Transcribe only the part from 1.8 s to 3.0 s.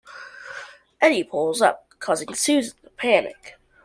causing Susan to